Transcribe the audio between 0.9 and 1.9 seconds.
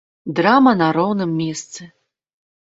роўным месцы.